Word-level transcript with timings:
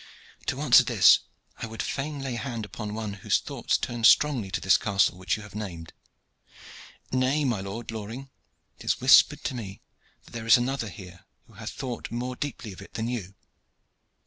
"To 0.47 0.59
answer 0.61 0.83
this 0.83 1.19
I 1.57 1.67
would 1.67 1.83
fain 1.83 2.21
lay 2.23 2.33
hand 2.33 2.65
upon 2.65 2.95
one 2.95 3.13
whose 3.21 3.37
thoughts 3.37 3.77
turn 3.77 4.03
strongly 4.03 4.49
to 4.49 4.59
this 4.59 4.75
castle 4.75 5.15
which 5.15 5.37
you 5.37 5.43
have 5.43 5.53
named. 5.53 5.93
Nay, 7.11 7.45
my 7.45 7.61
Lord 7.61 7.91
Loring, 7.91 8.31
it 8.79 8.83
is 8.85 8.99
whispered 8.99 9.43
to 9.43 9.53
me 9.53 9.79
that 10.23 10.31
there 10.31 10.47
is 10.47 10.57
another 10.57 10.89
here 10.89 11.25
who 11.45 11.53
hath 11.53 11.69
thought 11.69 12.09
more 12.09 12.35
deeply 12.35 12.73
of 12.73 12.81
it 12.81 12.95
than 12.95 13.07
you." 13.09 13.35